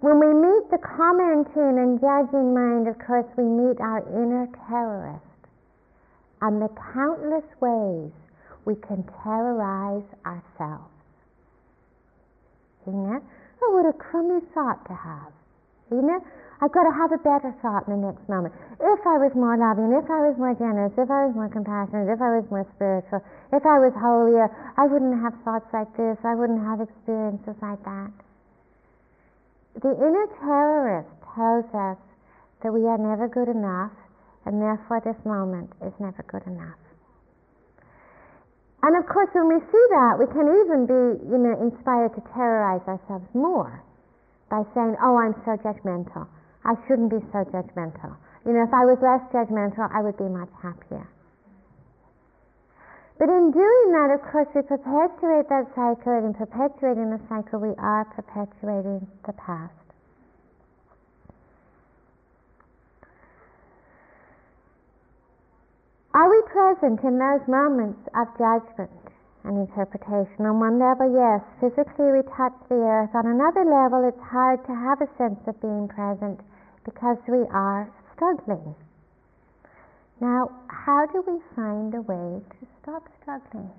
[0.00, 5.24] When we meet the commenting and judging mind, of course, we meet our inner terrorist
[6.40, 8.12] and the countless ways
[8.64, 10.92] we can terrorize ourselves.
[12.86, 13.22] You that?
[13.62, 15.32] Oh, what a crummy thought to have.
[15.90, 16.24] You know?
[16.60, 18.54] I've got to have a better thought in the next moment.
[18.82, 22.10] If I was more loving, if I was more generous, if I was more compassionate,
[22.10, 23.22] if I was more spiritual,
[23.54, 27.78] if I was holier, I wouldn't have thoughts like this, I wouldn't have experiences like
[27.86, 28.10] that
[29.82, 31.98] the inner terrorist tells us
[32.62, 33.94] that we are never good enough,
[34.44, 36.78] and therefore this moment is never good enough.
[38.82, 42.22] And of course, when we see that, we can even be, you know, inspired to
[42.34, 43.82] terrorize ourselves more
[44.50, 46.26] by saying, "Oh, I'm so judgmental.
[46.68, 48.12] I shouldn't be so judgmental.
[48.44, 51.08] You know, if I was less judgmental, I would be much happier."
[53.16, 57.58] But in doing that, of course, we perpetuate that cycle, and in perpetuating the cycle,
[57.58, 59.72] we are perpetuating the past.
[66.12, 68.90] Are we present in those moments of judgment
[69.44, 70.46] and interpretation?
[70.46, 73.14] On one level, yes, physically we touch the earth.
[73.14, 76.40] On another level, it's hard to have a sense of being present
[76.88, 78.74] because we are struggling.
[80.20, 83.70] Now, how do we find a way to stop struggling?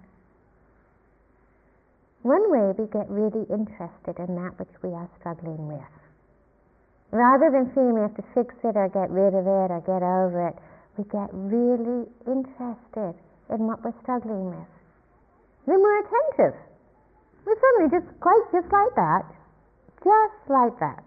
[2.21, 5.93] One way we get really interested in that which we are struggling with.
[7.11, 10.05] Rather than feeling we have to fix it or get rid of it or get
[10.05, 10.55] over it,
[10.97, 13.17] we get really interested
[13.49, 14.69] in what we're struggling with.
[15.65, 16.59] Then we're attentive.
[17.45, 19.25] We're suddenly just quite just like that.
[20.03, 21.03] Just like that.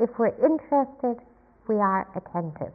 [0.00, 1.18] If we're interested,
[1.66, 2.72] we are attentive.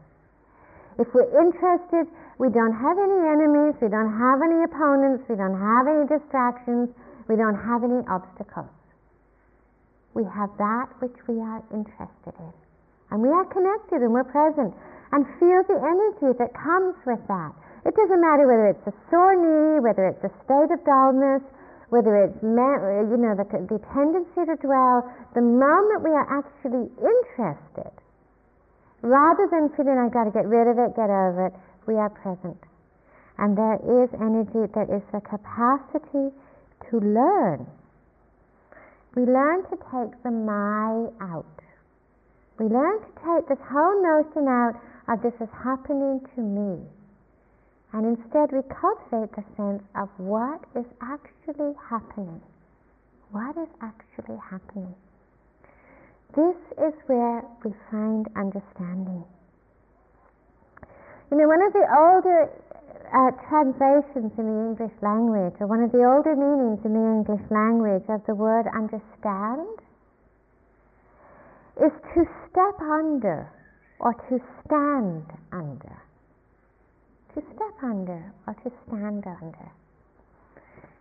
[1.00, 2.06] If we're interested,
[2.38, 6.90] we don't have any enemies, we don't have any opponents, we don't have any distractions,
[7.28, 8.70] we don't have any obstacles.
[10.14, 12.54] We have that which we are interested in.
[13.10, 14.74] And we are connected and we're present
[15.14, 17.54] and feel the energy that comes with that.
[17.86, 21.42] It doesn't matter whether it's a sore knee, whether it's a state of dullness,
[21.94, 22.58] whether it's you
[23.22, 25.06] know the, the tendency to dwell.
[25.38, 27.94] The moment we are actually interested,
[29.04, 31.54] Rather than feeling I've got to get rid of it, get over it,
[31.86, 32.58] we are present.
[33.38, 36.32] And there is energy, there is the capacity
[36.90, 37.68] to learn.
[39.16, 41.46] We learn to take the my out.
[42.58, 44.80] We learn to take this whole notion out
[45.10, 46.80] of this is happening to me.
[47.94, 52.42] And instead we cultivate the sense of what is actually happening.
[53.30, 54.94] What is actually happening?
[56.36, 59.24] This is where we find understanding.
[61.30, 62.50] You know, one of the older
[63.14, 67.46] uh, translations in the English language, or one of the older meanings in the English
[67.50, 69.70] language of the word understand,
[71.78, 73.50] is to step under
[74.00, 76.03] or to stand under.
[77.34, 79.72] To step under or to stand under.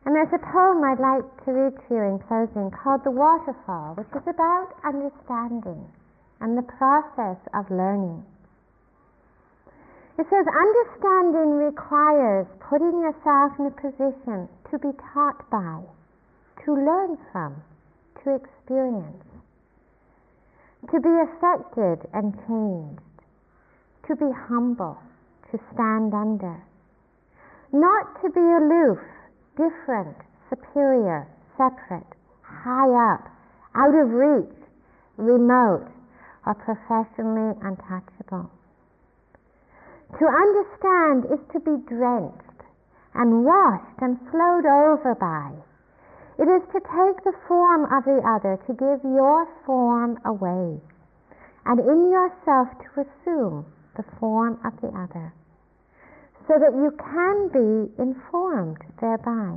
[0.05, 3.95] And there's a poem I'd like to read to you in closing called The Waterfall,
[3.95, 5.87] which is about understanding
[6.41, 8.25] and the process of learning.
[10.19, 15.83] It says, understanding requires putting yourself in a position to be taught by,
[16.65, 17.63] to learn from,
[18.25, 19.25] to experience,
[20.91, 23.01] to be affected and changed,
[24.09, 24.99] to be humble,
[25.53, 26.57] to stand under.
[27.73, 28.99] Not to be aloof,
[29.57, 30.17] different,
[30.49, 32.09] superior, separate,
[32.43, 33.29] high up,
[33.77, 34.59] out of reach,
[35.17, 35.89] remote,
[36.47, 38.51] or professionally untouchable.
[40.19, 42.61] To understand is to be drenched
[43.15, 45.53] and washed and flowed over by.
[46.39, 50.81] It is to take the form of the other, to give your form away,
[51.65, 55.33] and in yourself to assume the form of the other,
[56.53, 59.57] so that you can be informed thereby.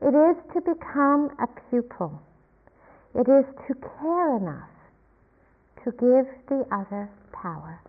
[0.00, 2.22] It is to become a pupil.
[3.14, 4.70] It is to care enough
[5.84, 7.80] to give the other power.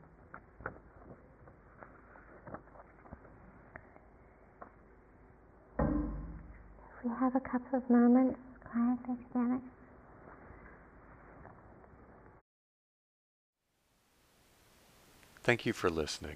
[7.03, 8.39] We have a couple of moments
[8.69, 9.61] quietly together.
[15.43, 16.35] Thank you for listening.